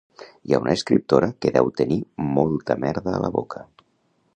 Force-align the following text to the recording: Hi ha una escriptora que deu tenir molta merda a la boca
Hi 0.27 0.53
ha 0.55 0.59
una 0.63 0.73
escriptora 0.77 1.29
que 1.45 1.53
deu 1.59 1.71
tenir 1.83 2.01
molta 2.31 2.79
merda 2.87 3.19
a 3.21 3.25
la 3.27 3.35
boca 3.41 3.67